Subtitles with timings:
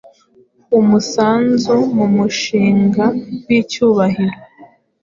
[0.79, 3.05] Umusanzu mu mushinga
[3.45, 4.37] wicyubahiro